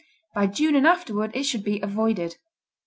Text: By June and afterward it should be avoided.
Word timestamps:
By 0.33 0.47
June 0.47 0.73
and 0.75 0.87
afterward 0.87 1.29
it 1.35 1.43
should 1.43 1.63
be 1.63 1.79
avoided. 1.79 2.37